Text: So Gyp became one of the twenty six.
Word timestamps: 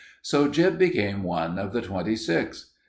So 0.23 0.47
Gyp 0.47 0.79
became 0.79 1.21
one 1.21 1.59
of 1.59 1.73
the 1.73 1.81
twenty 1.83 2.15
six. 2.15 2.71